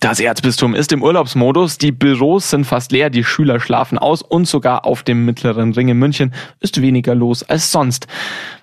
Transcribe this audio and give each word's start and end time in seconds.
Das 0.00 0.18
Erzbistum 0.18 0.74
ist 0.74 0.92
im 0.92 1.02
Urlaubsmodus, 1.02 1.76
die 1.76 1.92
Büros 1.92 2.48
sind 2.48 2.64
fast 2.64 2.90
leer, 2.90 3.10
die 3.10 3.22
Schüler 3.22 3.60
schlafen 3.60 3.98
aus 3.98 4.22
und 4.22 4.48
sogar 4.48 4.86
auf 4.86 5.02
dem 5.02 5.26
mittleren 5.26 5.74
Ring 5.74 5.88
in 5.88 5.98
München 5.98 6.32
ist 6.58 6.80
weniger 6.80 7.14
los 7.14 7.42
als 7.42 7.70
sonst. 7.70 8.06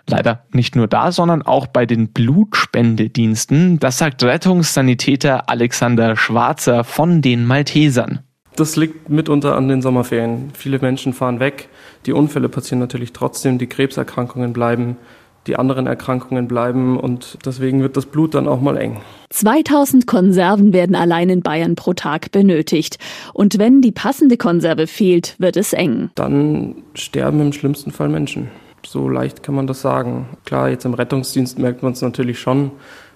Leider 0.07 0.45
nicht 0.51 0.75
nur 0.75 0.87
da, 0.87 1.11
sondern 1.11 1.43
auch 1.43 1.67
bei 1.67 1.85
den 1.85 2.11
Blutspendediensten. 2.11 3.77
Das 3.77 3.99
sagt 3.99 4.23
Rettungssanitäter 4.23 5.47
Alexander 5.47 6.15
Schwarzer 6.15 6.83
von 6.83 7.21
den 7.21 7.45
Maltesern. 7.45 8.21
Das 8.55 8.75
liegt 8.75 9.07
mitunter 9.07 9.55
an 9.55 9.67
den 9.67 9.83
Sommerferien. 9.83 10.49
Viele 10.55 10.79
Menschen 10.79 11.13
fahren 11.13 11.39
weg. 11.39 11.69
Die 12.07 12.13
Unfälle 12.13 12.49
passieren 12.49 12.79
natürlich 12.79 13.13
trotzdem, 13.13 13.59
die 13.59 13.67
Krebserkrankungen 13.67 14.53
bleiben 14.53 14.97
die 15.47 15.55
anderen 15.55 15.87
Erkrankungen 15.87 16.47
bleiben 16.47 16.99
und 16.99 17.37
deswegen 17.45 17.81
wird 17.81 17.97
das 17.97 18.05
Blut 18.05 18.35
dann 18.35 18.47
auch 18.47 18.61
mal 18.61 18.77
eng. 18.77 18.97
2000 19.29 20.07
Konserven 20.07 20.73
werden 20.73 20.95
allein 20.95 21.29
in 21.29 21.41
Bayern 21.41 21.75
pro 21.75 21.93
Tag 21.93 22.31
benötigt. 22.31 22.97
Und 23.33 23.57
wenn 23.57 23.81
die 23.81 23.91
passende 23.91 24.37
Konserve 24.37 24.87
fehlt, 24.87 25.35
wird 25.39 25.57
es 25.57 25.73
eng. 25.73 26.09
Dann 26.15 26.75
sterben 26.93 27.41
im 27.41 27.53
schlimmsten 27.53 27.91
Fall 27.91 28.09
Menschen. 28.09 28.49
So 28.85 29.09
leicht 29.09 29.43
kann 29.43 29.55
man 29.55 29.67
das 29.67 29.81
sagen. 29.81 30.29
Klar, 30.45 30.69
jetzt 30.69 30.85
im 30.85 30.93
Rettungsdienst 30.93 31.59
merkt 31.59 31.83
man 31.83 31.91
es 31.93 32.01
natürlich 32.01 32.39
schon, 32.39 32.71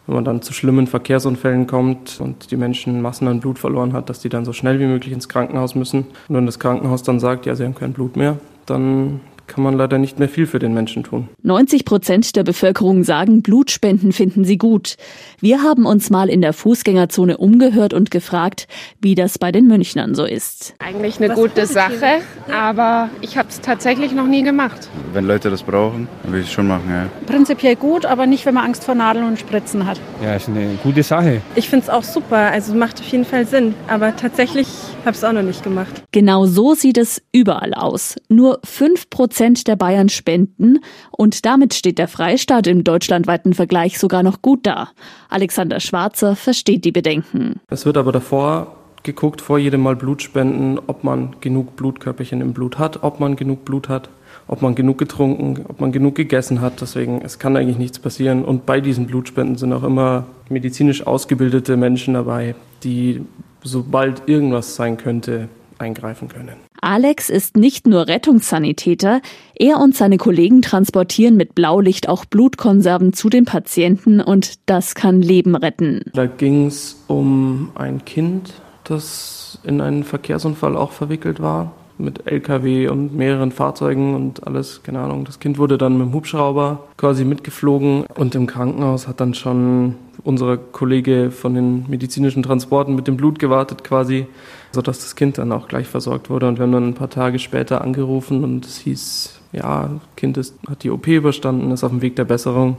wenn 0.05 0.15
man 0.15 0.25
dann 0.25 0.41
zu 0.41 0.53
schlimmen 0.53 0.87
Verkehrsunfällen 0.87 1.67
kommt 1.67 2.19
und 2.19 2.51
die 2.51 2.57
Menschen 2.57 3.01
Massen 3.01 3.27
an 3.27 3.39
Blut 3.39 3.59
verloren 3.59 3.93
hat, 3.93 4.09
dass 4.09 4.19
die 4.19 4.29
dann 4.29 4.43
so 4.43 4.51
schnell 4.51 4.79
wie 4.79 4.85
möglich 4.85 5.13
ins 5.13 5.29
Krankenhaus 5.29 5.75
müssen. 5.75 6.07
Und 6.27 6.35
wenn 6.35 6.45
das 6.45 6.59
Krankenhaus 6.59 7.03
dann 7.03 7.19
sagt, 7.19 7.45
ja, 7.45 7.55
sie 7.55 7.63
haben 7.63 7.75
kein 7.75 7.93
Blut 7.93 8.17
mehr, 8.17 8.37
dann 8.65 9.21
kann 9.51 9.63
man 9.63 9.75
leider 9.75 9.97
nicht 9.97 10.17
mehr 10.17 10.29
viel 10.29 10.47
für 10.47 10.59
den 10.59 10.73
Menschen 10.73 11.03
tun. 11.03 11.27
90 11.43 11.83
Prozent 11.83 12.35
der 12.37 12.43
Bevölkerung 12.43 13.03
sagen, 13.03 13.41
Blutspenden 13.41 14.13
finden 14.13 14.45
sie 14.45 14.57
gut. 14.57 14.95
Wir 15.41 15.61
haben 15.61 15.85
uns 15.85 16.09
mal 16.09 16.29
in 16.29 16.41
der 16.41 16.53
Fußgängerzone 16.53 17.37
umgehört 17.37 17.93
und 17.93 18.11
gefragt, 18.11 18.67
wie 19.01 19.13
das 19.13 19.37
bei 19.37 19.51
den 19.51 19.67
Münchnern 19.67 20.15
so 20.15 20.23
ist. 20.23 20.75
Eigentlich 20.79 21.17
eine 21.17 21.29
Was 21.29 21.35
gute 21.35 21.65
Sache, 21.65 22.21
aber 22.49 23.09
ich 23.19 23.37
habe 23.37 23.49
es 23.49 23.59
tatsächlich 23.59 24.13
noch 24.13 24.27
nie 24.27 24.43
gemacht. 24.43 24.89
Wenn 25.11 25.25
Leute 25.25 25.49
das 25.49 25.63
brauchen, 25.63 26.07
dann 26.23 26.31
will 26.31 26.39
ich 26.39 26.47
es 26.47 26.53
schon 26.53 26.67
machen, 26.67 26.89
ja. 26.89 27.09
Prinzipiell 27.25 27.75
gut, 27.75 28.05
aber 28.05 28.27
nicht, 28.27 28.45
wenn 28.45 28.53
man 28.53 28.63
Angst 28.63 28.85
vor 28.85 28.95
Nadeln 28.95 29.25
und 29.25 29.37
Spritzen 29.37 29.85
hat. 29.85 29.99
Ja, 30.23 30.35
ist 30.35 30.47
eine 30.47 30.77
gute 30.81 31.03
Sache. 31.03 31.41
Ich 31.55 31.67
finde 31.67 31.83
es 31.83 31.89
auch 31.89 32.03
super, 32.03 32.37
also 32.37 32.73
macht 32.73 33.01
auf 33.01 33.07
jeden 33.07 33.25
Fall 33.25 33.45
Sinn, 33.45 33.73
aber 33.89 34.15
tatsächlich 34.15 34.67
habe 35.01 35.11
ich 35.11 35.17
es 35.17 35.23
auch 35.25 35.33
noch 35.33 35.41
nicht 35.41 35.61
gemacht. 35.61 36.03
Genau 36.13 36.45
so 36.45 36.73
sieht 36.73 36.97
es 36.97 37.21
überall 37.33 37.73
aus. 37.73 38.15
Nur 38.29 38.59
5 38.63 39.09
Prozent 39.09 39.40
Prozent 39.41 39.67
der 39.67 39.75
Bayern 39.75 40.07
spenden 40.07 40.81
und 41.09 41.47
damit 41.47 41.73
steht 41.73 41.97
der 41.97 42.07
Freistaat 42.07 42.67
im 42.67 42.83
deutschlandweiten 42.83 43.55
Vergleich 43.55 43.97
sogar 43.97 44.21
noch 44.21 44.43
gut 44.43 44.67
da. 44.67 44.89
Alexander 45.29 45.79
Schwarzer 45.79 46.35
versteht 46.35 46.85
die 46.85 46.91
Bedenken. 46.91 47.59
Es 47.67 47.87
wird 47.87 47.97
aber 47.97 48.11
davor 48.11 48.75
geguckt, 49.01 49.41
vor 49.41 49.57
jedem 49.57 49.81
Mal 49.81 49.95
Blutspenden, 49.95 50.79
ob 50.85 51.03
man 51.03 51.37
genug 51.41 51.75
Blutkörperchen 51.75 52.39
im 52.39 52.53
Blut 52.53 52.77
hat, 52.77 53.01
ob 53.01 53.19
man 53.19 53.35
genug 53.35 53.65
Blut 53.65 53.89
hat, 53.89 54.09
ob 54.45 54.61
man 54.61 54.75
genug 54.75 54.99
getrunken, 54.99 55.65
ob 55.67 55.81
man 55.81 55.91
genug 55.91 56.13
gegessen 56.13 56.61
hat. 56.61 56.79
Deswegen, 56.79 57.23
es 57.23 57.39
kann 57.39 57.57
eigentlich 57.57 57.79
nichts 57.79 57.97
passieren. 57.97 58.45
Und 58.45 58.67
bei 58.67 58.79
diesen 58.79 59.07
Blutspenden 59.07 59.55
sind 59.55 59.73
auch 59.73 59.83
immer 59.83 60.25
medizinisch 60.49 61.07
ausgebildete 61.07 61.77
Menschen 61.77 62.13
dabei, 62.13 62.53
die 62.83 63.21
sobald 63.63 64.29
irgendwas 64.29 64.75
sein 64.75 64.97
könnte, 64.97 65.49
eingreifen 65.81 66.29
können. 66.29 66.55
Alex 66.79 67.29
ist 67.29 67.57
nicht 67.57 67.87
nur 67.87 68.07
Rettungssanitäter, 68.07 69.21
er 69.55 69.79
und 69.79 69.95
seine 69.95 70.17
Kollegen 70.17 70.61
transportieren 70.61 71.35
mit 71.35 71.55
Blaulicht 71.55 72.07
auch 72.07 72.25
Blutkonserven 72.25 73.13
zu 73.13 73.29
den 73.29 73.45
Patienten 73.45 74.21
und 74.21 74.69
das 74.69 74.95
kann 74.95 75.21
Leben 75.21 75.55
retten. 75.55 76.01
Da 76.13 76.27
ging 76.27 76.67
es 76.67 77.03
um 77.07 77.71
ein 77.75 78.05
Kind, 78.05 78.53
das 78.83 79.59
in 79.63 79.81
einen 79.81 80.03
Verkehrsunfall 80.03 80.77
auch 80.77 80.91
verwickelt 80.91 81.41
war 81.41 81.73
mit 82.03 82.27
LKW 82.27 82.87
und 82.87 83.15
mehreren 83.15 83.51
Fahrzeugen 83.51 84.15
und 84.15 84.45
alles, 84.45 84.81
keine 84.83 84.99
Ahnung. 84.99 85.25
Das 85.25 85.39
Kind 85.39 85.57
wurde 85.57 85.77
dann 85.77 85.97
mit 85.97 86.07
dem 86.07 86.13
Hubschrauber 86.13 86.87
quasi 86.97 87.25
mitgeflogen 87.25 88.05
und 88.15 88.35
im 88.35 88.47
Krankenhaus 88.47 89.07
hat 89.07 89.19
dann 89.19 89.33
schon 89.33 89.95
unser 90.23 90.57
Kollege 90.57 91.31
von 91.31 91.53
den 91.53 91.89
medizinischen 91.89 92.43
Transporten 92.43 92.95
mit 92.95 93.07
dem 93.07 93.17
Blut 93.17 93.39
gewartet 93.39 93.83
quasi, 93.83 94.27
sodass 94.71 94.99
das 94.99 95.15
Kind 95.15 95.37
dann 95.37 95.51
auch 95.51 95.67
gleich 95.67 95.87
versorgt 95.87 96.29
wurde. 96.29 96.47
Und 96.47 96.57
wir 96.57 96.63
haben 96.63 96.71
dann 96.71 96.89
ein 96.89 96.93
paar 96.93 97.09
Tage 97.09 97.39
später 97.39 97.81
angerufen 97.81 98.43
und 98.43 98.65
es 98.65 98.77
hieß, 98.77 99.39
ja, 99.53 99.89
Kind 100.15 100.37
ist, 100.37 100.55
hat 100.69 100.83
die 100.83 100.91
OP 100.91 101.07
überstanden, 101.07 101.71
ist 101.71 101.83
auf 101.83 101.91
dem 101.91 102.01
Weg 102.01 102.15
der 102.15 102.25
Besserung. 102.25 102.77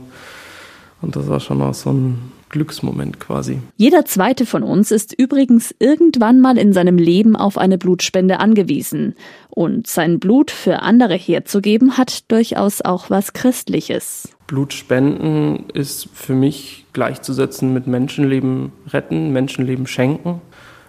Und 1.03 1.17
das 1.17 1.27
war 1.27 1.41
schon 1.41 1.61
auch 1.61 1.73
so 1.73 1.91
ein 1.91 2.31
Glücksmoment 2.47 3.19
quasi. 3.19 3.59
Jeder 3.75 4.05
zweite 4.05 4.45
von 4.45 4.63
uns 4.63 4.91
ist 4.91 5.13
übrigens 5.13 5.75
irgendwann 5.79 6.39
mal 6.39 6.57
in 6.57 6.71
seinem 6.71 6.97
Leben 6.97 7.35
auf 7.35 7.57
eine 7.57 7.77
Blutspende 7.77 8.39
angewiesen. 8.39 9.15
Und 9.49 9.87
sein 9.87 10.19
Blut 10.19 10.49
für 10.49 10.81
andere 10.81 11.15
herzugeben, 11.15 11.97
hat 11.97 12.31
durchaus 12.31 12.81
auch 12.81 13.09
was 13.09 13.33
Christliches. 13.33 14.29
Blutspenden 14.47 15.65
ist 15.73 16.07
für 16.13 16.35
mich 16.35 16.85
gleichzusetzen 16.93 17.73
mit 17.73 17.85
Menschenleben 17.85 18.71
retten, 18.87 19.33
Menschenleben 19.33 19.87
schenken, 19.87 20.41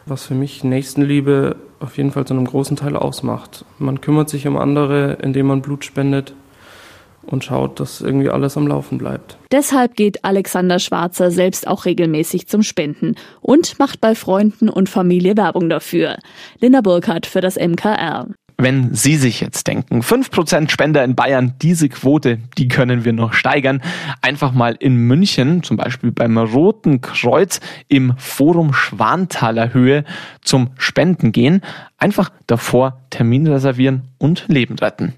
was 0.07 0.27
für 0.27 0.35
mich 0.35 0.63
Nächstenliebe 0.63 1.57
auf 1.81 1.97
jeden 1.97 2.13
Fall 2.13 2.25
zu 2.25 2.35
einem 2.35 2.47
großen 2.47 2.77
Teil 2.77 2.95
ausmacht. 2.95 3.65
Man 3.79 4.01
kümmert 4.01 4.29
sich 4.29 4.47
um 4.47 4.57
andere, 4.57 5.19
indem 5.23 5.47
man 5.47 5.63
Blut 5.63 5.85
spendet 5.85 6.35
und 7.27 7.45
schaut, 7.45 7.81
dass 7.81 8.01
irgendwie 8.01 8.31
alles 8.31 8.57
am 8.57 8.67
Laufen 8.67 8.99
bleibt. 8.99 9.39
Deshalb 9.53 9.97
geht 9.97 10.25
Alexander 10.25 10.79
Schwarzer 10.79 11.31
selbst 11.31 11.67
auch 11.67 11.85
regelmäßig 11.85 12.49
zum 12.49 12.63
Spenden 12.63 13.15
und 13.41 13.79
macht 13.79 14.01
bei 14.01 14.15
Freunden 14.15 14.69
und 14.69 14.89
Familie 14.89 15.37
Werbung 15.37 15.69
dafür. 15.69 16.17
Linda 16.61 16.81
Burkhardt 16.81 17.27
für 17.27 17.41
das 17.41 17.57
MKR. 17.57 18.27
Wenn 18.57 18.95
Sie 18.95 19.17
sich 19.17 19.41
jetzt 19.41 19.67
denken, 19.67 20.01
5% 20.01 20.71
Spender 20.71 21.03
in 21.03 21.17
Bayern, 21.17 21.55
diese 21.61 21.89
Quote, 21.89 22.39
die 22.57 22.69
können 22.69 23.05
wir 23.05 23.13
noch 23.13 23.33
steigern. 23.33 23.83
Einfach 24.23 24.53
mal 24.53 24.77
in 24.79 24.95
München, 24.95 25.65
zum 25.65 25.77
Beispiel 25.77 26.13
beim 26.13 26.39
Roten 26.39 27.01
Kreuz 27.01 27.61
im 27.89 28.15
Forum 28.17 28.73
Schwanthaler 28.73 29.75
Höhe 29.75 30.05
zum 30.41 30.71
Spenden 30.79 31.33
gehen. 31.33 31.63
Einfach 31.99 32.31
davor 32.47 33.01
Termin 33.11 33.49
reservieren 33.49 34.03
und 34.19 34.45
Leben 34.47 34.79
retten. 34.79 35.15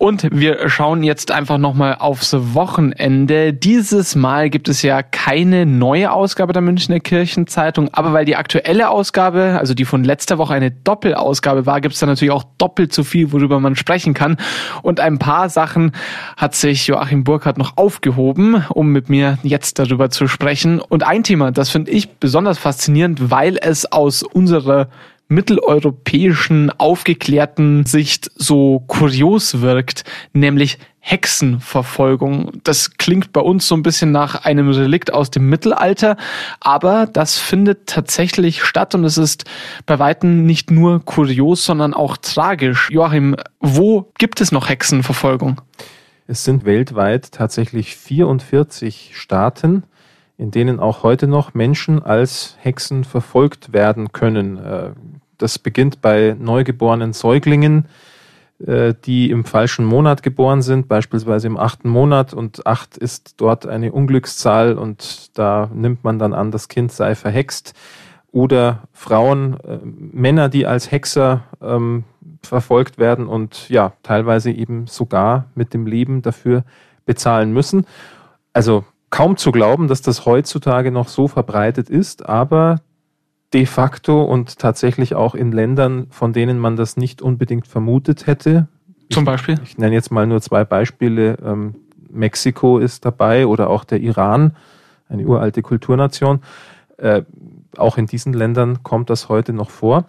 Und 0.00 0.28
wir 0.30 0.68
schauen 0.68 1.02
jetzt 1.02 1.32
einfach 1.32 1.58
nochmal 1.58 1.96
aufs 1.98 2.32
Wochenende. 2.32 3.52
Dieses 3.52 4.14
Mal 4.14 4.48
gibt 4.48 4.68
es 4.68 4.82
ja 4.82 5.02
keine 5.02 5.66
neue 5.66 6.12
Ausgabe 6.12 6.52
der 6.52 6.62
Münchner 6.62 7.00
Kirchenzeitung, 7.00 7.88
aber 7.92 8.12
weil 8.12 8.24
die 8.24 8.36
aktuelle 8.36 8.90
Ausgabe, 8.90 9.56
also 9.58 9.74
die 9.74 9.84
von 9.84 10.04
letzter 10.04 10.38
Woche 10.38 10.54
eine 10.54 10.70
Doppelausgabe 10.70 11.66
war, 11.66 11.80
gibt 11.80 11.94
es 11.94 12.00
da 12.00 12.06
natürlich 12.06 12.30
auch 12.30 12.44
doppelt 12.58 12.92
so 12.92 13.02
viel, 13.02 13.32
worüber 13.32 13.58
man 13.58 13.74
sprechen 13.74 14.14
kann. 14.14 14.36
Und 14.82 15.00
ein 15.00 15.18
paar 15.18 15.48
Sachen 15.48 15.90
hat 16.36 16.54
sich 16.54 16.86
Joachim 16.86 17.24
Burkhardt 17.24 17.58
noch 17.58 17.76
aufgehoben, 17.76 18.64
um 18.68 18.92
mit 18.92 19.08
mir 19.08 19.38
jetzt 19.42 19.80
darüber 19.80 20.10
zu 20.10 20.28
sprechen. 20.28 20.80
Und 20.80 21.02
ein 21.02 21.24
Thema, 21.24 21.50
das 21.50 21.70
finde 21.70 21.90
ich 21.90 22.08
besonders 22.08 22.56
faszinierend, 22.56 23.32
weil 23.32 23.58
es 23.60 23.90
aus 23.90 24.22
unserer 24.22 24.90
mitteleuropäischen 25.28 26.70
aufgeklärten 26.78 27.84
Sicht 27.84 28.30
so 28.34 28.82
kurios 28.86 29.60
wirkt, 29.60 30.04
nämlich 30.32 30.78
Hexenverfolgung. 31.00 32.60
Das 32.64 32.96
klingt 32.96 33.32
bei 33.32 33.40
uns 33.40 33.68
so 33.68 33.74
ein 33.74 33.82
bisschen 33.82 34.10
nach 34.10 34.44
einem 34.44 34.70
Relikt 34.70 35.12
aus 35.12 35.30
dem 35.30 35.48
Mittelalter, 35.48 36.16
aber 36.60 37.06
das 37.06 37.38
findet 37.38 37.86
tatsächlich 37.86 38.62
statt 38.64 38.94
und 38.94 39.04
es 39.04 39.16
ist 39.16 39.44
bei 39.86 39.98
weitem 39.98 40.44
nicht 40.44 40.70
nur 40.70 41.04
kurios, 41.04 41.64
sondern 41.64 41.94
auch 41.94 42.16
tragisch. 42.16 42.90
Joachim, 42.90 43.36
wo 43.60 44.10
gibt 44.18 44.40
es 44.40 44.52
noch 44.52 44.68
Hexenverfolgung? 44.68 45.60
Es 46.26 46.44
sind 46.44 46.66
weltweit 46.66 47.32
tatsächlich 47.32 47.96
44 47.96 49.12
Staaten, 49.14 49.84
in 50.38 50.52
denen 50.52 50.78
auch 50.80 51.02
heute 51.02 51.26
noch 51.26 51.52
Menschen 51.52 52.02
als 52.02 52.56
Hexen 52.60 53.04
verfolgt 53.04 53.72
werden 53.72 54.12
können. 54.12 54.56
Äh, 54.56 54.90
das 55.36 55.58
beginnt 55.58 56.00
bei 56.00 56.36
neugeborenen 56.38 57.12
Säuglingen, 57.12 57.86
äh, 58.64 58.94
die 59.04 59.30
im 59.30 59.44
falschen 59.44 59.84
Monat 59.84 60.22
geboren 60.22 60.62
sind, 60.62 60.88
beispielsweise 60.88 61.48
im 61.48 61.58
achten 61.58 61.88
Monat. 61.88 62.34
Und 62.34 62.66
acht 62.66 62.96
ist 62.96 63.40
dort 63.40 63.66
eine 63.66 63.92
Unglückszahl 63.92 64.78
und 64.78 65.36
da 65.36 65.70
nimmt 65.74 66.04
man 66.04 66.20
dann 66.20 66.32
an, 66.32 66.52
das 66.52 66.68
Kind 66.68 66.92
sei 66.92 67.16
verhext. 67.16 67.74
Oder 68.30 68.84
Frauen, 68.92 69.58
äh, 69.64 69.78
Männer, 69.82 70.48
die 70.48 70.66
als 70.66 70.92
Hexer 70.92 71.44
ähm, 71.60 72.04
verfolgt 72.42 72.98
werden 72.98 73.26
und 73.26 73.68
ja, 73.68 73.92
teilweise 74.04 74.52
eben 74.52 74.86
sogar 74.86 75.46
mit 75.56 75.74
dem 75.74 75.86
Leben 75.86 76.22
dafür 76.22 76.62
bezahlen 77.06 77.52
müssen. 77.52 77.86
Also 78.52 78.84
kaum 79.10 79.36
zu 79.36 79.52
glauben, 79.52 79.88
dass 79.88 80.02
das 80.02 80.26
heutzutage 80.26 80.90
noch 80.90 81.08
so 81.08 81.28
verbreitet 81.28 81.90
ist, 81.90 82.28
aber 82.28 82.80
de 83.52 83.64
facto 83.66 84.22
und 84.22 84.58
tatsächlich 84.58 85.14
auch 85.14 85.34
in 85.34 85.52
Ländern, 85.52 86.06
von 86.10 86.32
denen 86.32 86.58
man 86.58 86.76
das 86.76 86.96
nicht 86.96 87.22
unbedingt 87.22 87.66
vermutet 87.66 88.26
hätte. 88.26 88.68
Zum 89.10 89.24
Beispiel? 89.24 89.58
Ich, 89.62 89.70
ich 89.70 89.78
nenne 89.78 89.94
jetzt 89.94 90.10
mal 90.10 90.26
nur 90.26 90.42
zwei 90.42 90.64
Beispiele. 90.64 91.38
Ähm, 91.42 91.76
Mexiko 92.10 92.78
ist 92.78 93.04
dabei 93.04 93.46
oder 93.46 93.70
auch 93.70 93.84
der 93.84 94.00
Iran, 94.00 94.54
eine 95.08 95.26
uralte 95.26 95.62
Kulturnation. 95.62 96.40
Äh, 96.98 97.22
auch 97.76 97.96
in 97.96 98.06
diesen 98.06 98.32
Ländern 98.32 98.82
kommt 98.82 99.08
das 99.08 99.28
heute 99.28 99.52
noch 99.52 99.70
vor. 99.70 100.04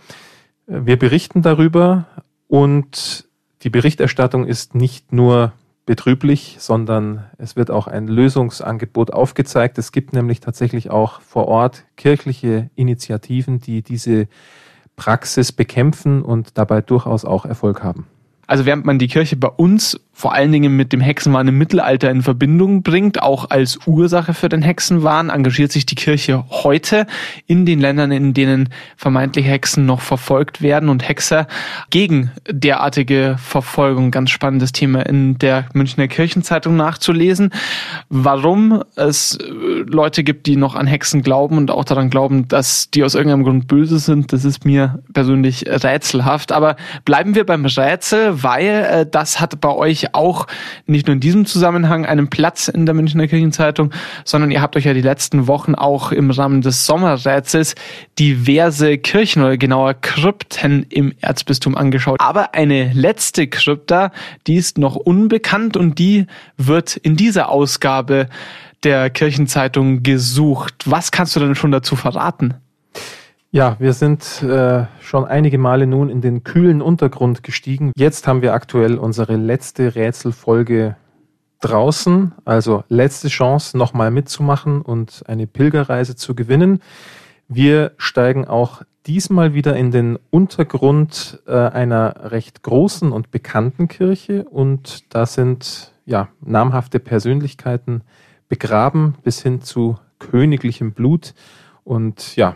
Äh, 0.68 0.81
wir 0.84 1.00
berichten 1.00 1.42
darüber 1.42 2.06
und 2.48 3.28
die 3.62 3.69
Berichterstattung 3.69 4.45
ist 4.45 4.75
nicht 4.75 5.13
nur 5.13 5.54
betrüblich, 5.89 6.57
sondern 6.59 7.25
es 7.39 7.56
wird 7.56 7.71
auch 7.71 7.88
ein 7.88 8.07
Lösungsangebot 8.07 9.12
aufgezeigt. 9.12 9.80
Es 9.80 9.91
gibt 9.91 10.13
nämlich 10.13 10.39
tatsächlich 10.39 10.91
auch 10.91 11.19
vor 11.21 11.47
Ort 11.47 11.83
kirchliche 11.97 12.69
Initiativen, 12.75 13.59
die 13.59 13.81
diese 13.81 14.27
Praxis 14.97 15.51
bekämpfen 15.51 16.21
und 16.21 16.59
dabei 16.59 16.81
durchaus 16.81 17.25
auch 17.25 17.44
Erfolg 17.44 17.81
haben. 17.83 18.06
Also 18.45 18.68
während 18.68 18.86
man 18.86 19.00
die 19.00 19.07
Kirche 19.07 19.36
bei 19.36 19.47
uns 19.47 20.00
vor 20.19 20.33
allen 20.33 20.51
Dingen 20.51 20.75
mit 20.75 20.92
dem 20.92 21.00
Hexenwahn 21.00 21.48
im 21.48 21.57
Mittelalter 21.57 22.12
in 22.12 22.24
Verbindung 22.24 22.83
bringt, 22.83 23.24
auch 23.24 23.50
als 23.51 23.80
Ursache 23.86 24.33
für 24.33 24.50
den 24.50 24.62
Hexenwahn, 24.62 25.30
engagiert 25.30 25.71
sich 25.71 25.86
die 25.86 25.95
Kirche 25.95 26.44
heute 26.50 27.07
in 27.48 27.66
den 27.66 27.80
Ländern, 27.80 28.12
in 28.12 28.33
denen 28.33 28.68
vermeintlich 28.98 29.45
Hexen 29.45 29.86
noch 29.86 30.01
verfolgt 30.01 30.62
werden 30.62 30.89
und 30.89 31.07
Hexer 31.07 31.48
gegen 31.89 32.31
derartige 32.50 33.38
Verfolgung. 33.42 34.12
Ganz 34.12 34.31
spannendes 34.31 34.74
Thema 34.74 35.06
in 35.06 35.38
der 35.38 35.69
Münchner 35.71 36.10
Kirchenzeitung 36.10 36.75
nachzulesen. 36.75 37.54
Warum 38.10 38.83
es 38.98 39.38
äh, 39.38 39.45
Leute 39.88 40.25
gibt, 40.25 40.48
die 40.48 40.57
noch 40.57 40.75
an 40.75 40.86
Hexen 40.86 41.21
glauben 41.21 41.56
und 41.56 41.71
auch 41.71 41.86
daran 41.86 42.10
glauben, 42.10 42.50
dass 42.50 42.92
die 42.92 43.06
aus 43.06 43.16
irgendeinem 43.16 43.45
Grund 43.45 43.68
böse 43.69 44.00
sind, 44.00 44.33
das 44.33 44.44
ist 44.44 44.66
mir 44.66 45.01
persönlich 45.13 45.63
rätselhaft. 45.66 46.51
Aber 46.51 46.75
bleiben 47.06 47.36
wir 47.36 47.45
beim 47.45 47.66
Rätsel, 47.66 48.44
weil 48.44 48.66
äh, 48.66 49.06
das 49.10 49.39
hat 49.39 49.62
bei 49.62 49.69
euch 49.69 50.08
auch 50.13 50.47
nicht 50.85 51.07
nur 51.07 51.13
in 51.13 51.19
diesem 51.19 51.45
Zusammenhang 51.45 52.06
einen 52.06 52.29
Platz 52.29 52.67
in 52.67 52.85
der 52.85 52.95
Münchner 52.95 53.27
Kirchenzeitung, 53.27 53.91
sondern 54.25 54.51
ihr 54.51 54.61
habt 54.61 54.75
euch 54.75 54.85
ja 54.85 54.94
die 54.94 55.01
letzten 55.01 55.47
Wochen 55.47 55.75
auch 55.75 56.11
im 56.11 56.31
Rahmen 56.31 56.61
des 56.61 56.85
Sommerrätsels 56.85 57.75
diverse 58.17 58.97
Kirchen 58.97 59.44
oder 59.44 59.57
genauer 59.57 59.94
Krypten 59.94 60.85
im 60.89 61.13
Erzbistum 61.21 61.75
angeschaut. 61.75 62.19
Aber 62.19 62.53
eine 62.53 62.91
letzte 62.94 63.47
Krypta, 63.47 64.11
die 64.47 64.56
ist 64.56 64.77
noch 64.77 64.95
unbekannt 64.95 65.77
und 65.77 66.00
die 66.00 66.27
wird 66.57 66.95
in 66.95 67.15
dieser 67.15 67.50
Ausgabe 67.50 68.27
der 68.83 69.09
Kirchenzeitung 69.09 70.03
gesucht. 70.03 70.73
Was 70.85 71.11
kannst 71.11 71.35
du 71.35 71.39
denn 71.39 71.56
schon 71.56 71.71
dazu 71.71 71.95
verraten? 71.95 72.56
Ja, 73.51 73.78
wir 73.80 73.94
sind 73.94 74.44
äh, 74.44 74.86
schon 75.01 75.25
einige 75.25 75.57
Male 75.57 75.88
nun 75.88 76.10
in 76.10 76.22
den 76.22 76.44
kühlen 76.44 76.84
Untergrund 76.84 77.42
gestiegen. 77.42 77.92
Jetzt 77.98 78.28
haben 78.28 78.44
wir 78.44 78.54
aktuell 78.54 79.00
unsere 79.00 79.38
letzte 79.38 79.96
Rätselfolge 79.96 80.96
draußen, 81.60 82.34
also 82.46 82.84
letzte 82.90 83.28
Chance, 83.28 83.75
nochmal 83.75 84.12
mitzumachen 84.12 84.84
und 84.84 85.24
eine 85.25 85.48
Pilgerreise 85.48 86.16
zu 86.16 86.36
gewinnen. 86.36 86.80
Wir 87.48 87.94
steigen 87.98 88.48
auch 88.48 88.84
diesmal 89.07 89.56
wieder 89.56 89.75
in 89.75 89.90
den 89.90 90.19
Untergrund 90.30 91.42
äh, 91.48 91.54
einer 91.54 92.31
recht 92.31 92.62
großen 92.62 93.12
und 93.12 93.31
bekannten 93.31 93.88
Kirche 93.88 94.44
und 94.44 95.12
da 95.12 95.25
sind 95.25 95.94
ja 96.06 96.30
namhafte 96.42 97.00
Persönlichkeiten 97.00 98.04
begraben 98.48 99.16
bis 99.24 99.42
hin 99.42 99.62
zu 99.62 99.98
königlichem 100.19 100.92
Blut 100.92 101.34
und 101.84 102.36
ja, 102.36 102.56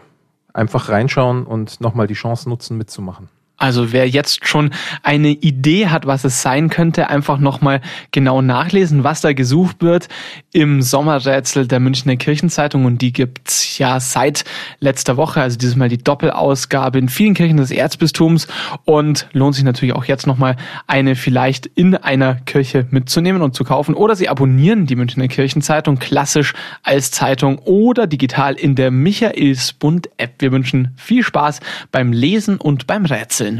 einfach 0.53 0.89
reinschauen 0.89 1.45
und 1.45 1.81
nochmal 1.81 2.07
die 2.07 2.13
Chance 2.13 2.47
nutzen, 2.47 2.77
mitzumachen. 2.77 3.29
Also 3.63 3.93
wer 3.93 4.09
jetzt 4.09 4.45
schon 4.45 4.71
eine 5.03 5.29
Idee 5.29 5.87
hat, 5.87 6.05
was 6.05 6.25
es 6.25 6.41
sein 6.41 6.69
könnte, 6.69 7.09
einfach 7.09 7.37
nochmal 7.37 7.79
genau 8.11 8.41
nachlesen, 8.41 9.05
was 9.05 9.21
da 9.21 9.31
gesucht 9.31 9.77
wird 9.79 10.09
im 10.51 10.81
Sommerrätsel 10.81 11.65
der 11.65 11.79
Münchner 11.79 12.17
Kirchenzeitung. 12.17 12.83
Und 12.83 13.01
die 13.01 13.13
gibt's 13.13 13.77
ja 13.77 14.01
seit 14.01 14.43
letzter 14.81 15.15
Woche, 15.15 15.41
also 15.41 15.57
dieses 15.57 15.77
Mal 15.77 15.87
die 15.87 15.97
Doppelausgabe 15.97 16.99
in 16.99 17.07
vielen 17.07 17.35
Kirchen 17.35 17.55
des 17.55 17.71
Erzbistums. 17.71 18.49
Und 18.83 19.29
lohnt 19.31 19.55
sich 19.55 19.63
natürlich 19.63 19.95
auch 19.95 20.03
jetzt 20.03 20.27
nochmal 20.27 20.57
eine 20.85 21.15
vielleicht 21.15 21.65
in 21.67 21.95
einer 21.95 22.35
Kirche 22.35 22.87
mitzunehmen 22.89 23.41
und 23.41 23.55
zu 23.55 23.63
kaufen. 23.63 23.95
Oder 23.95 24.17
Sie 24.17 24.27
abonnieren 24.27 24.87
die 24.87 24.97
Münchner 24.97 25.29
Kirchenzeitung 25.29 25.99
klassisch 25.99 26.53
als 26.83 27.11
Zeitung 27.11 27.59
oder 27.59 28.07
digital 28.07 28.55
in 28.55 28.75
der 28.75 28.91
Michaelsbund-App. 28.91 30.33
Wir 30.39 30.51
wünschen 30.51 30.93
viel 30.97 31.23
Spaß 31.23 31.61
beim 31.93 32.11
Lesen 32.11 32.57
und 32.57 32.87
beim 32.87 33.05
Rätseln. 33.05 33.52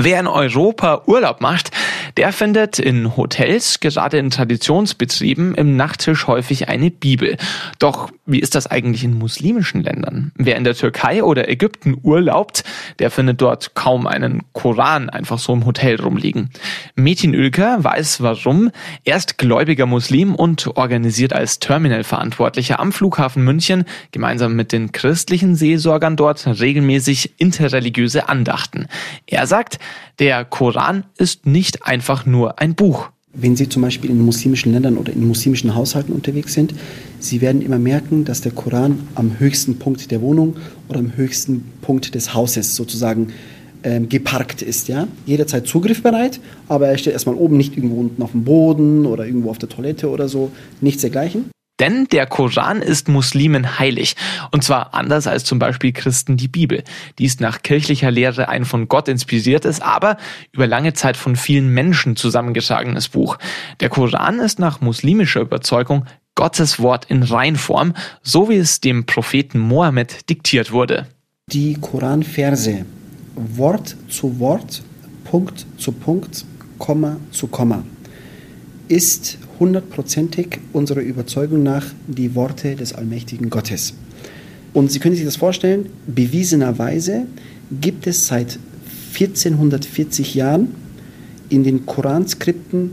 Wer 0.00 0.20
in 0.20 0.28
Europa 0.28 1.02
Urlaub 1.06 1.40
macht, 1.40 1.72
der 2.16 2.32
findet 2.32 2.78
in 2.78 3.16
Hotels, 3.16 3.80
gerade 3.80 4.18
in 4.18 4.30
Traditionsbetrieben, 4.30 5.54
im 5.56 5.76
Nachttisch 5.76 6.28
häufig 6.28 6.68
eine 6.68 6.90
Bibel. 6.90 7.36
Doch 7.78 8.10
wie 8.28 8.38
ist 8.40 8.54
das 8.54 8.66
eigentlich 8.66 9.02
in 9.02 9.18
muslimischen 9.18 9.82
Ländern? 9.82 10.32
Wer 10.36 10.56
in 10.56 10.64
der 10.64 10.74
Türkei 10.74 11.24
oder 11.24 11.48
Ägypten 11.48 11.96
urlaubt, 12.02 12.62
der 12.98 13.10
findet 13.10 13.40
dort 13.40 13.74
kaum 13.74 14.06
einen 14.06 14.42
Koran 14.52 15.08
einfach 15.08 15.38
so 15.38 15.54
im 15.54 15.64
Hotel 15.64 16.00
rumliegen. 16.00 16.50
Metin 16.94 17.34
Ülker 17.34 17.82
weiß 17.82 18.20
warum. 18.20 18.70
Er 19.04 19.16
ist 19.16 19.38
gläubiger 19.38 19.86
Muslim 19.86 20.34
und 20.34 20.66
organisiert 20.76 21.32
als 21.32 21.58
Terminalverantwortlicher 21.58 22.78
am 22.78 22.92
Flughafen 22.92 23.42
München 23.42 23.84
gemeinsam 24.12 24.54
mit 24.54 24.72
den 24.72 24.92
christlichen 24.92 25.56
Seelsorgern 25.56 26.16
dort 26.16 26.46
regelmäßig 26.46 27.40
interreligiöse 27.40 28.28
Andachten. 28.28 28.88
Er 29.26 29.46
sagt, 29.46 29.78
der 30.18 30.44
Koran 30.44 31.04
ist 31.16 31.46
nicht 31.46 31.86
einfach 31.86 32.26
nur 32.26 32.60
ein 32.60 32.74
Buch. 32.74 33.10
Wenn 33.34 33.56
Sie 33.56 33.68
zum 33.68 33.82
Beispiel 33.82 34.10
in 34.10 34.20
muslimischen 34.20 34.72
Ländern 34.72 34.96
oder 34.96 35.12
in 35.12 35.26
muslimischen 35.26 35.74
Haushalten 35.74 36.12
unterwegs 36.12 36.54
sind, 36.54 36.72
Sie 37.20 37.40
werden 37.40 37.60
immer 37.60 37.78
merken, 37.78 38.24
dass 38.24 38.40
der 38.40 38.52
Koran 38.52 39.06
am 39.14 39.38
höchsten 39.38 39.78
Punkt 39.78 40.10
der 40.10 40.22
Wohnung 40.22 40.56
oder 40.88 41.00
am 41.00 41.14
höchsten 41.14 41.64
Punkt 41.82 42.14
des 42.14 42.32
Hauses 42.32 42.74
sozusagen 42.74 43.28
ähm, 43.84 44.08
geparkt 44.08 44.62
ist. 44.62 44.88
Ja? 44.88 45.08
Jederzeit 45.26 45.66
zugriffbereit, 45.66 46.40
aber 46.68 46.88
er 46.88 46.96
steht 46.96 47.12
erstmal 47.12 47.36
oben, 47.36 47.58
nicht 47.58 47.76
irgendwo 47.76 48.00
unten 48.00 48.22
auf 48.22 48.32
dem 48.32 48.44
Boden 48.44 49.04
oder 49.04 49.26
irgendwo 49.26 49.50
auf 49.50 49.58
der 49.58 49.68
Toilette 49.68 50.08
oder 50.08 50.28
so, 50.28 50.50
nichts 50.80 51.02
dergleichen. 51.02 51.44
Denn 51.80 52.06
der 52.08 52.26
Koran 52.26 52.82
ist 52.82 53.08
Muslimen 53.08 53.78
heilig. 53.78 54.16
Und 54.50 54.64
zwar 54.64 54.94
anders 54.94 55.26
als 55.26 55.44
zum 55.44 55.58
Beispiel 55.58 55.92
Christen 55.92 56.36
die 56.36 56.48
Bibel. 56.48 56.82
Die 57.18 57.24
ist 57.24 57.40
nach 57.40 57.62
kirchlicher 57.62 58.10
Lehre 58.10 58.48
ein 58.48 58.64
von 58.64 58.88
Gott 58.88 59.08
inspiriertes, 59.08 59.80
aber 59.80 60.16
über 60.52 60.66
lange 60.66 60.92
Zeit 60.92 61.16
von 61.16 61.36
vielen 61.36 61.72
Menschen 61.72 62.16
zusammengetragenes 62.16 63.08
Buch. 63.08 63.38
Der 63.80 63.88
Koran 63.88 64.40
ist 64.40 64.58
nach 64.58 64.80
muslimischer 64.80 65.40
Überzeugung 65.40 66.04
Gottes 66.34 66.78
Wort 66.78 67.06
in 67.06 67.22
Reinform, 67.22 67.94
so 68.22 68.48
wie 68.48 68.56
es 68.56 68.80
dem 68.80 69.06
Propheten 69.06 69.58
Mohammed 69.58 70.28
diktiert 70.30 70.70
wurde. 70.70 71.06
Die 71.50 71.74
Koranverse 71.74 72.84
Wort 73.34 73.96
zu 74.08 74.38
Wort, 74.38 74.82
Punkt 75.24 75.66
zu 75.78 75.92
Punkt, 75.92 76.44
Komma 76.78 77.16
zu 77.32 77.46
Komma 77.48 77.82
ist 78.88 79.38
hundertprozentig 79.58 80.60
unserer 80.72 81.00
Überzeugung 81.00 81.62
nach 81.62 81.86
die 82.06 82.34
Worte 82.34 82.76
des 82.76 82.92
allmächtigen 82.92 83.50
Gottes. 83.50 83.94
Und 84.72 84.92
Sie 84.92 84.98
können 84.98 85.16
sich 85.16 85.24
das 85.24 85.36
vorstellen, 85.36 85.86
bewiesenerweise 86.06 87.26
gibt 87.80 88.06
es 88.06 88.26
seit 88.26 88.58
1440 89.14 90.34
Jahren 90.34 90.74
in 91.48 91.64
den 91.64 91.86
Koranskripten 91.86 92.90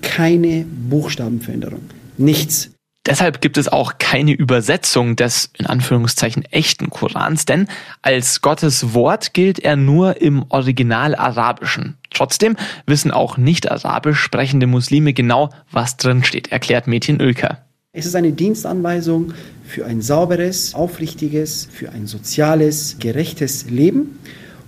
keine 0.00 0.64
Buchstabenveränderung. 0.88 1.80
Nichts. 2.16 2.70
Deshalb 3.08 3.40
gibt 3.40 3.56
es 3.56 3.68
auch 3.68 3.94
keine 3.98 4.32
Übersetzung 4.32 5.16
des 5.16 5.50
in 5.58 5.64
Anführungszeichen 5.64 6.44
echten 6.50 6.90
Korans, 6.90 7.46
denn 7.46 7.66
als 8.02 8.42
Gottes 8.42 8.92
Wort 8.92 9.32
gilt 9.32 9.58
er 9.58 9.76
nur 9.76 10.20
im 10.20 10.44
Original 10.50 11.14
Arabischen. 11.14 11.96
Trotzdem 12.10 12.56
wissen 12.84 13.10
auch 13.10 13.38
nicht 13.38 13.70
arabisch 13.70 14.20
sprechende 14.20 14.66
Muslime 14.66 15.14
genau, 15.14 15.48
was 15.72 15.96
drin 15.96 16.22
steht, 16.22 16.52
erklärt 16.52 16.86
Mädchen 16.86 17.18
Ölker. 17.18 17.64
Es 17.92 18.04
ist 18.04 18.14
eine 18.14 18.32
Dienstanweisung 18.32 19.32
für 19.64 19.86
ein 19.86 20.02
sauberes, 20.02 20.74
aufrichtiges, 20.74 21.66
für 21.72 21.90
ein 21.92 22.06
soziales, 22.06 22.98
gerechtes 22.98 23.70
Leben. 23.70 24.18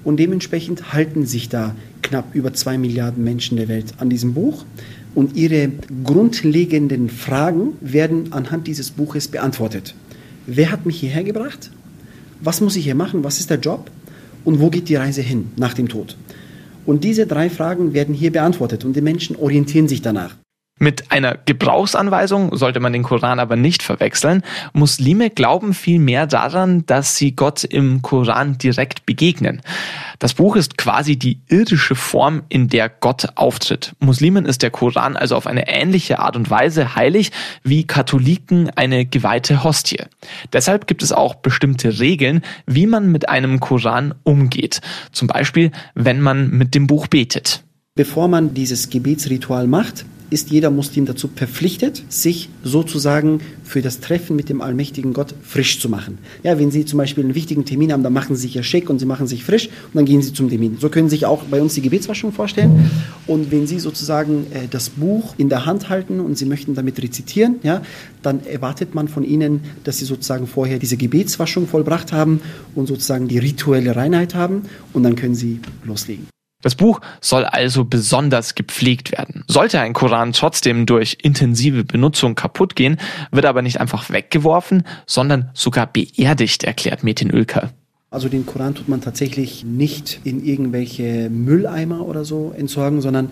Und 0.02 0.16
dementsprechend 0.16 0.94
halten 0.94 1.26
sich 1.26 1.50
da 1.50 1.74
knapp 2.00 2.34
über 2.34 2.54
zwei 2.54 2.78
Milliarden 2.78 3.22
Menschen 3.22 3.58
der 3.58 3.68
Welt 3.68 3.92
an 3.98 4.08
diesem 4.08 4.32
Buch 4.32 4.64
und 5.14 5.36
ihre 5.36 5.70
grundlegenden 6.04 7.08
Fragen 7.08 7.72
werden 7.80 8.32
anhand 8.32 8.66
dieses 8.66 8.90
Buches 8.90 9.28
beantwortet. 9.28 9.94
Wer 10.46 10.70
hat 10.70 10.86
mich 10.86 11.00
hierher 11.00 11.24
gebracht? 11.24 11.70
Was 12.40 12.60
muss 12.60 12.76
ich 12.76 12.84
hier 12.84 12.94
machen? 12.94 13.24
Was 13.24 13.40
ist 13.40 13.50
der 13.50 13.58
Job? 13.58 13.90
Und 14.44 14.60
wo 14.60 14.70
geht 14.70 14.88
die 14.88 14.96
Reise 14.96 15.20
hin 15.20 15.50
nach 15.56 15.74
dem 15.74 15.88
Tod? 15.88 16.16
Und 16.86 17.04
diese 17.04 17.26
drei 17.26 17.50
Fragen 17.50 17.92
werden 17.92 18.14
hier 18.14 18.32
beantwortet 18.32 18.84
und 18.84 18.96
die 18.96 19.02
Menschen 19.02 19.36
orientieren 19.36 19.88
sich 19.88 20.00
danach. 20.00 20.36
Mit 20.82 21.12
einer 21.12 21.36
Gebrauchsanweisung 21.44 22.56
sollte 22.56 22.80
man 22.80 22.94
den 22.94 23.02
Koran 23.02 23.38
aber 23.38 23.54
nicht 23.54 23.82
verwechseln. 23.82 24.42
Muslime 24.72 25.28
glauben 25.28 25.74
vielmehr 25.74 26.26
daran, 26.26 26.86
dass 26.86 27.16
sie 27.16 27.36
Gott 27.36 27.64
im 27.64 28.00
Koran 28.00 28.56
direkt 28.56 29.04
begegnen. 29.04 29.60
Das 30.20 30.32
Buch 30.32 30.56
ist 30.56 30.78
quasi 30.78 31.18
die 31.18 31.38
irdische 31.48 31.94
Form, 31.94 32.44
in 32.48 32.68
der 32.68 32.88
Gott 32.88 33.28
auftritt. 33.34 33.94
Muslimen 33.98 34.46
ist 34.46 34.62
der 34.62 34.70
Koran 34.70 35.18
also 35.18 35.36
auf 35.36 35.46
eine 35.46 35.68
ähnliche 35.68 36.18
Art 36.18 36.34
und 36.34 36.48
Weise 36.48 36.94
heilig 36.94 37.30
wie 37.62 37.86
Katholiken 37.86 38.70
eine 38.74 39.04
geweihte 39.04 39.62
Hostie. 39.62 40.04
Deshalb 40.54 40.86
gibt 40.86 41.02
es 41.02 41.12
auch 41.12 41.34
bestimmte 41.34 42.00
Regeln, 42.00 42.40
wie 42.66 42.86
man 42.86 43.12
mit 43.12 43.28
einem 43.28 43.60
Koran 43.60 44.14
umgeht. 44.22 44.80
Zum 45.12 45.28
Beispiel, 45.28 45.72
wenn 45.94 46.22
man 46.22 46.48
mit 46.48 46.74
dem 46.74 46.86
Buch 46.86 47.06
betet. 47.06 47.64
Bevor 47.96 48.28
man 48.28 48.54
dieses 48.54 48.88
Gebetsritual 48.88 49.66
macht, 49.66 50.06
ist 50.30 50.50
jeder 50.50 50.70
Muslim 50.70 51.06
dazu 51.06 51.28
verpflichtet, 51.34 52.02
sich 52.08 52.48
sozusagen 52.62 53.40
für 53.64 53.82
das 53.82 54.00
Treffen 54.00 54.36
mit 54.36 54.48
dem 54.48 54.60
allmächtigen 54.60 55.12
Gott 55.12 55.34
frisch 55.42 55.80
zu 55.80 55.88
machen. 55.88 56.18
Ja, 56.42 56.58
wenn 56.58 56.70
Sie 56.70 56.84
zum 56.84 56.98
Beispiel 56.98 57.24
einen 57.24 57.34
wichtigen 57.34 57.64
Termin 57.64 57.92
haben, 57.92 58.02
dann 58.02 58.12
machen 58.12 58.36
Sie 58.36 58.42
sich 58.42 58.54
ja 58.54 58.62
schick 58.62 58.88
und 58.88 58.98
Sie 58.98 59.06
machen 59.06 59.26
sich 59.26 59.44
frisch 59.44 59.66
und 59.66 59.94
dann 59.94 60.04
gehen 60.04 60.22
Sie 60.22 60.32
zum 60.32 60.48
Termin. 60.48 60.78
So 60.80 60.88
können 60.88 61.08
Sie 61.08 61.16
sich 61.16 61.26
auch 61.26 61.44
bei 61.44 61.60
uns 61.60 61.74
die 61.74 61.82
Gebetswaschung 61.82 62.32
vorstellen. 62.32 62.90
Und 63.26 63.50
wenn 63.50 63.66
Sie 63.66 63.78
sozusagen 63.78 64.46
äh, 64.52 64.68
das 64.70 64.90
Buch 64.90 65.34
in 65.36 65.48
der 65.48 65.66
Hand 65.66 65.88
halten 65.88 66.20
und 66.20 66.38
Sie 66.38 66.46
möchten 66.46 66.74
damit 66.74 67.02
rezitieren, 67.02 67.56
ja, 67.62 67.82
dann 68.22 68.44
erwartet 68.46 68.94
man 68.94 69.08
von 69.08 69.24
Ihnen, 69.24 69.60
dass 69.84 69.98
Sie 69.98 70.04
sozusagen 70.04 70.46
vorher 70.46 70.78
diese 70.78 70.96
Gebetswaschung 70.96 71.66
vollbracht 71.66 72.12
haben 72.12 72.40
und 72.74 72.86
sozusagen 72.86 73.28
die 73.28 73.38
rituelle 73.38 73.96
Reinheit 73.96 74.34
haben 74.34 74.62
und 74.92 75.02
dann 75.02 75.16
können 75.16 75.34
Sie 75.34 75.60
loslegen. 75.84 76.26
Das 76.62 76.74
Buch 76.74 77.00
soll 77.20 77.44
also 77.44 77.84
besonders 77.84 78.54
gepflegt 78.54 79.12
werden. 79.12 79.44
Sollte 79.48 79.80
ein 79.80 79.94
Koran 79.94 80.32
trotzdem 80.32 80.84
durch 80.86 81.18
intensive 81.22 81.84
Benutzung 81.84 82.34
kaputt 82.34 82.76
gehen, 82.76 82.98
wird 83.30 83.46
aber 83.46 83.62
nicht 83.62 83.80
einfach 83.80 84.10
weggeworfen, 84.10 84.84
sondern 85.06 85.50
sogar 85.54 85.86
beerdigt, 85.86 86.64
erklärt 86.64 87.02
Metin 87.02 87.30
Ölker. 87.30 87.70
Also 88.10 88.28
den 88.28 88.44
Koran 88.44 88.74
tut 88.74 88.88
man 88.88 89.00
tatsächlich 89.00 89.64
nicht 89.64 90.20
in 90.24 90.44
irgendwelche 90.44 91.30
Mülleimer 91.30 92.04
oder 92.06 92.24
so 92.24 92.52
entsorgen, 92.56 93.00
sondern 93.00 93.30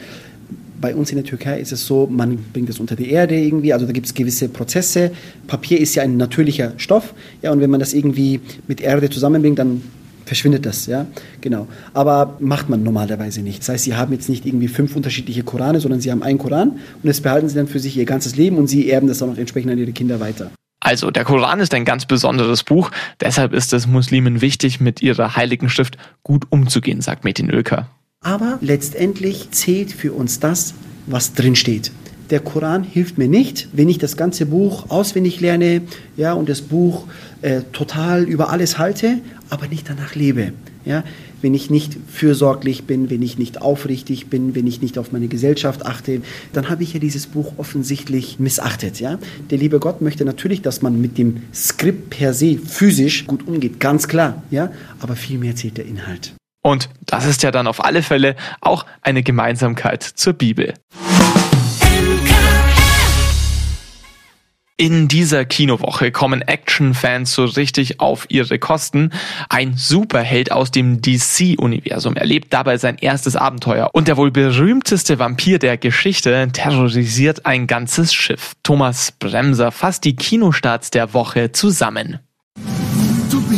bei 0.81 0.95
uns 0.95 1.11
in 1.11 1.17
der 1.17 1.25
Türkei 1.25 1.59
ist 1.59 1.73
es 1.73 1.85
so, 1.85 2.07
man 2.07 2.39
bringt 2.53 2.69
es 2.71 2.79
unter 2.79 2.95
die 2.95 3.11
Erde 3.11 3.35
irgendwie, 3.35 3.73
also 3.73 3.87
da 3.87 3.93
gibt 3.93 4.07
es 4.07 4.15
gewisse 4.15 4.49
Prozesse. 4.49 5.11
Papier 5.49 5.81
ist 5.81 5.97
ja 5.97 6.05
ein 6.05 6.17
natürlicher 6.17 6.75
Stoff, 6.77 7.15
ja, 7.43 7.51
und 7.51 7.61
wenn 7.61 7.71
man 7.71 7.81
das 7.81 7.93
irgendwie 7.93 8.41
mit 8.69 8.81
Erde 8.81 9.11
zusammenbringt, 9.11 9.59
dann 9.59 9.83
verschwindet 10.29 10.65
das, 10.65 10.87
ja, 10.87 11.07
genau. 11.41 11.67
Aber 11.93 12.37
macht 12.39 12.69
man 12.69 12.83
normalerweise 12.83 13.41
nicht. 13.43 13.61
Das 13.61 13.71
heißt, 13.71 13.85
sie 13.85 13.97
haben 13.97 14.13
jetzt 14.13 14.29
nicht 14.29 14.47
irgendwie 14.47 14.69
fünf 14.69 14.95
unterschiedliche 14.95 15.43
Korane, 15.43 15.81
sondern 15.81 16.01
sie 16.01 16.11
haben 16.11 16.23
einen 16.23 16.39
Koran 16.39 16.71
und 16.71 17.05
das 17.05 17.21
behalten 17.21 17.49
sie 17.49 17.57
dann 17.57 17.67
für 17.67 17.81
sich 17.81 17.97
ihr 17.97 18.05
ganzes 18.05 18.37
Leben 18.37 18.57
und 18.57 18.69
sie 18.69 18.91
erben 18.91 19.09
das 19.09 19.23
auch 19.23 19.27
noch 19.27 19.39
entsprechend 19.39 19.73
an 19.73 19.79
ihre 19.79 19.93
Kinder 19.93 20.21
weiter. 20.21 20.51
Also, 20.81 21.11
der 21.11 21.25
Koran 21.25 21.59
ist 21.59 21.75
ein 21.75 21.85
ganz 21.85 22.07
besonderes 22.07 22.63
Buch, 22.63 22.93
deshalb 23.21 23.53
ist 23.53 23.73
es 23.73 23.89
Muslimen 23.89 24.41
wichtig, 24.41 24.81
mit 24.81 25.03
ihrer 25.03 25.35
heiligen 25.35 25.69
Schrift 25.69 25.99
gut 26.23 26.47
umzugehen, 26.51 27.01
sagt 27.01 27.25
Metin 27.25 27.51
Ölker. 27.51 27.89
Aber 28.21 28.59
letztendlich 28.61 29.51
zählt 29.51 29.93
für 29.93 30.13
uns 30.13 30.39
das, 30.39 30.75
was 31.07 31.35
drin 31.35 31.57
steht 31.57 31.91
der 32.31 32.41
Koran 32.41 32.85
hilft 32.85 33.19
mir 33.19 33.29
nicht, 33.29 33.69
wenn 33.73 33.89
ich 33.89 33.99
das 33.99 34.17
ganze 34.17 34.47
Buch 34.47 34.91
auswendig 34.91 35.41
lerne 35.41 35.83
ja, 36.17 36.33
und 36.33 36.49
das 36.49 36.61
Buch 36.63 37.07
äh, 37.43 37.63
total 37.73 38.25
über 38.25 38.51
alles 38.51 38.79
halte, 38.79 39.19
aber 39.51 39.67
nicht 39.69 39.89
danach 39.89 40.15
lebe. 40.15 40.53
Ja, 40.85 41.05
wenn 41.43 41.55
ich 41.55 41.71
nicht 41.71 41.97
fürsorglich 42.09 42.85
bin, 42.85 43.11
wenn 43.11 43.23
ich 43.23 43.39
nicht 43.39 43.61
aufrichtig 43.61 44.29
bin, 44.29 44.55
wenn 44.55 44.67
ich 44.67 44.81
nicht 44.81 44.99
auf 44.99 45.13
meine 45.13 45.29
Gesellschaft 45.29 45.87
achte, 45.87 46.23
dann 46.53 46.69
habe 46.69 46.83
ich 46.83 46.95
ja 46.95 47.01
dieses 47.01 47.27
Buch 47.27 47.53
offensichtlich 47.59 48.39
missachtet. 48.39 49.01
Ja? 49.01 49.19
Der 49.51 49.59
liebe 49.59 49.79
Gott 49.79 50.01
möchte 50.01 50.25
natürlich, 50.25 50.63
dass 50.63 50.83
man 50.83 51.01
mit 51.01 51.19
dem 51.19 51.43
Skript 51.55 52.11
per 52.11 52.35
se 52.35 52.59
physisch 52.59 53.27
gut 53.27 53.47
umgeht, 53.47 53.81
ganz 53.81 54.09
klar. 54.09 54.43
Ja? 54.51 54.71
Aber 55.01 55.17
vielmehr 55.17 55.55
zählt 55.55 55.77
der 55.77 55.87
Inhalt. 55.87 56.35
Und 56.63 56.91
das 57.07 57.25
ist 57.25 57.43
ja 57.43 57.51
dann 57.51 57.67
auf 57.67 57.85
alle 57.85 58.03
Fälle 58.03 58.35
auch 58.61 58.85
eine 59.03 59.23
Gemeinsamkeit 59.23 60.03
zur 60.03 60.33
Bibel. 60.33 60.75
In 64.81 65.09
dieser 65.09 65.45
Kinowoche 65.45 66.13
kommen 66.13 66.41
Action-Fans 66.41 67.35
so 67.35 67.47
richtig 67.47 67.99
auf 67.99 68.27
ihre 68.29 68.61
Kosten. 68.61 69.11
Ein 69.49 69.77
Superheld 69.77 70.53
aus 70.53 70.71
dem 70.71 71.03
DC-Universum 71.03 72.15
erlebt 72.15 72.53
dabei 72.53 72.79
sein 72.79 72.97
erstes 72.97 73.35
Abenteuer. 73.35 73.91
Und 73.93 74.07
der 74.07 74.17
wohl 74.17 74.31
berühmteste 74.31 75.19
Vampir 75.19 75.59
der 75.59 75.79
Geschichte 75.79 76.49
terrorisiert 76.53 77.45
ein 77.45 77.67
ganzes 77.67 78.15
Schiff. 78.15 78.53
Thomas 78.63 79.11
Bremser 79.11 79.73
fasst 79.73 80.05
die 80.05 80.15
Kinostarts 80.15 80.91
der 80.91 81.13
Woche 81.13 81.51
zusammen. 81.51 82.21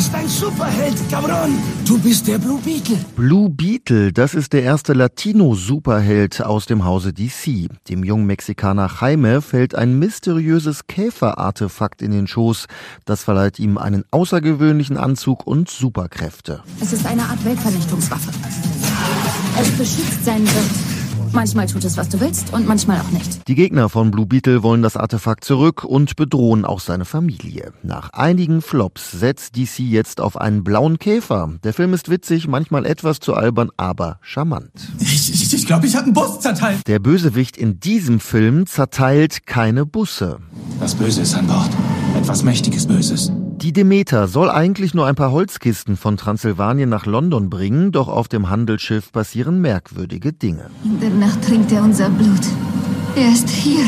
Du 0.01 0.05
bist 0.05 0.15
ein 0.15 0.29
Superheld, 0.29 1.11
Cabron. 1.11 1.59
Du 1.85 1.99
bist 1.99 2.27
der 2.27 2.39
Blue 2.39 2.59
Beetle. 2.65 2.97
Blue 3.17 3.51
Beetle, 3.51 4.15
das 4.15 4.33
ist 4.33 4.55
der 4.55 4.63
erste 4.63 4.95
Latino-Superheld 4.95 6.41
aus 6.41 6.65
dem 6.65 6.87
Hause 6.87 7.13
DC. 7.13 7.69
Dem 7.91 8.03
jungen 8.03 8.25
Mexikaner 8.25 8.91
Jaime 8.99 9.43
fällt 9.43 9.75
ein 9.75 9.99
mysteriöses 9.99 10.87
Käferartefakt 10.87 12.01
in 12.01 12.13
den 12.13 12.27
Schoß. 12.27 12.67
Das 13.05 13.25
verleiht 13.25 13.59
ihm 13.59 13.77
einen 13.77 14.05
außergewöhnlichen 14.11 14.97
Anzug 14.97 15.47
und 15.47 15.69
Superkräfte. 15.69 16.63
Es 16.81 16.95
ist 16.95 17.05
eine 17.05 17.25
Art 17.25 17.45
Weltvernichtungswaffe. 17.45 18.31
Es 19.61 19.71
beschützt 19.73 20.25
seinen 20.25 20.47
Wirt 20.47 21.00
Manchmal 21.33 21.67
tut 21.67 21.85
es, 21.85 21.97
was 21.97 22.09
du 22.09 22.21
willst 22.21 22.53
und 22.53 22.67
manchmal 22.67 23.01
auch 23.01 23.11
nicht. 23.11 23.47
Die 23.47 23.55
Gegner 23.55 23.89
von 23.89 24.11
Blue 24.11 24.27
Beetle 24.27 24.63
wollen 24.63 24.83
das 24.83 24.97
Artefakt 24.97 25.45
zurück 25.45 25.85
und 25.85 26.17
bedrohen 26.17 26.65
auch 26.65 26.81
seine 26.81 27.05
Familie. 27.05 27.73
Nach 27.83 28.13
einigen 28.13 28.63
Flops 28.63 29.13
setzt 29.13 29.57
DC 29.57 29.79
jetzt 29.81 30.21
auf 30.21 30.37
einen 30.37 30.65
blauen 30.65 30.99
Käfer. 30.99 31.55
Der 31.63 31.73
Film 31.73 31.95
ist 31.95 32.11
witzig, 32.11 32.49
manchmal 32.49 32.85
etwas 32.85 33.21
zu 33.21 33.35
albern, 33.35 33.71
aber 33.77 34.19
charmant. 34.23 34.71
Ich, 34.99 35.33
ich, 35.33 35.55
ich 35.55 35.67
glaube, 35.67 35.87
ich 35.87 35.95
habe 35.95 36.07
einen 36.07 36.15
Bus 36.15 36.41
zerteilt. 36.41 36.87
Der 36.87 36.99
Bösewicht 36.99 37.57
in 37.57 37.79
diesem 37.81 38.21
Film 38.21 38.67
zerteilt 38.67 39.47
keine 39.47 39.87
Busse. 39.87 40.39
Das 40.81 40.95
Böse 40.95 41.23
ist 41.23 41.35
an 41.35 41.47
Bord. 41.47 41.71
Etwas 42.17 42.43
mächtiges 42.43 42.87
Böses. 42.87 43.31
Die 43.63 43.75
Demeter 43.75 44.27
soll 44.27 44.49
eigentlich 44.49 44.95
nur 44.95 45.07
ein 45.07 45.17
paar 45.17 45.33
Holzkisten 45.33 45.99
von 45.99 46.17
Transsilvanien 46.17 46.89
nach 46.89 47.05
London 47.05 47.51
bringen, 47.51 47.93
doch 47.93 48.09
auf 48.09 48.27
dem 48.27 48.49
Handelsschiff 48.49 49.13
passieren 49.13 49.61
merkwürdige 49.61 50.33
Dinge. 50.33 50.71
In 50.83 50.99
der 50.99 51.11
Nacht 51.11 51.45
trinkt 51.45 51.71
er 51.71 51.83
unser 51.83 52.09
Blut. 52.09 52.41
Er 53.17 53.29
ist 53.31 53.51
hier. 53.51 53.85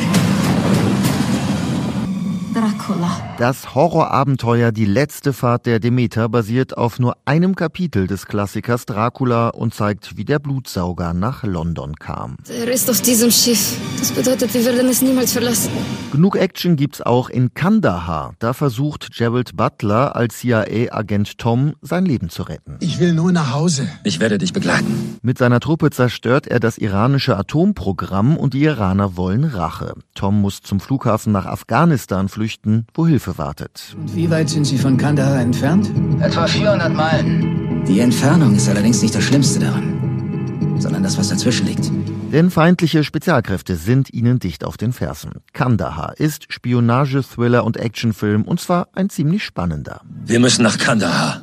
Dracula. 2.82 3.34
Das 3.38 3.74
Horrorabenteuer 3.74 4.72
Die 4.72 4.84
letzte 4.84 5.32
Fahrt 5.32 5.66
der 5.66 5.78
Demeter 5.78 6.28
basiert 6.28 6.76
auf 6.76 6.98
nur 6.98 7.16
einem 7.24 7.54
Kapitel 7.54 8.06
des 8.06 8.26
Klassikers 8.26 8.86
Dracula 8.86 9.48
und 9.48 9.74
zeigt, 9.74 10.16
wie 10.16 10.24
der 10.24 10.38
Blutsauger 10.38 11.12
nach 11.14 11.44
London 11.44 11.94
kam. 11.96 12.36
Er 12.48 12.68
ist 12.68 12.90
auf 12.90 13.00
diesem 13.00 13.30
Schiff. 13.30 13.76
Das 13.98 14.12
bedeutet, 14.12 14.52
wir 14.54 14.64
werden 14.64 14.88
es 14.88 15.02
niemals 15.02 15.32
verlassen. 15.32 15.70
Genug 16.10 16.36
Action 16.36 16.76
gibt's 16.76 17.00
auch 17.00 17.28
in 17.28 17.54
Kandahar. 17.54 18.34
Da 18.38 18.52
versucht 18.52 19.10
Gerald 19.12 19.56
Butler 19.56 20.16
als 20.16 20.38
CIA-Agent 20.38 21.38
Tom 21.38 21.74
sein 21.82 22.04
Leben 22.04 22.30
zu 22.30 22.42
retten. 22.42 22.78
Ich 22.80 22.98
will 22.98 23.12
nur 23.12 23.32
nach 23.32 23.52
Hause. 23.52 23.88
Ich 24.04 24.20
werde 24.20 24.38
dich 24.38 24.52
begleiten. 24.52 25.18
Mit 25.22 25.38
seiner 25.38 25.60
Truppe 25.60 25.90
zerstört 25.90 26.46
er 26.48 26.60
das 26.60 26.78
iranische 26.78 27.36
Atomprogramm 27.36 28.36
und 28.36 28.54
die 28.54 28.64
Iraner 28.64 29.16
wollen 29.16 29.44
Rache. 29.44 29.94
Tom 30.14 30.40
muss 30.40 30.62
zum 30.62 30.80
Flughafen 30.80 31.32
nach 31.32 31.46
Afghanistan 31.46 32.28
flüchten 32.28 32.71
flüchten, 32.72 32.86
wo 32.94 33.06
Hilfe 33.06 33.38
wartet. 33.38 33.94
Und 33.98 34.14
wie 34.16 34.30
weit 34.30 34.48
sind 34.48 34.64
Sie 34.64 34.78
von 34.78 34.96
Kandahar 34.96 35.40
entfernt? 35.40 35.90
Etwa 36.20 36.46
400 36.46 36.92
Meilen. 36.92 37.84
Die 37.86 38.00
Entfernung 38.00 38.54
ist 38.54 38.68
allerdings 38.68 39.02
nicht 39.02 39.14
das 39.14 39.24
Schlimmste 39.24 39.60
daran, 39.60 40.76
sondern 40.78 41.02
das, 41.02 41.18
was 41.18 41.28
dazwischen 41.28 41.66
liegt. 41.66 41.90
Denn 42.32 42.50
feindliche 42.50 43.04
Spezialkräfte 43.04 43.76
sind 43.76 44.12
ihnen 44.12 44.38
dicht 44.38 44.64
auf 44.64 44.76
den 44.76 44.92
Fersen. 44.92 45.42
Kandahar 45.52 46.18
ist 46.18 46.50
Spionage, 46.50 47.22
Thriller 47.22 47.64
und 47.64 47.76
Actionfilm 47.76 48.42
und 48.42 48.60
zwar 48.60 48.88
ein 48.94 49.10
ziemlich 49.10 49.44
spannender. 49.44 50.00
Wir 50.24 50.40
müssen 50.40 50.62
nach 50.62 50.78
Kandahar. 50.78 51.42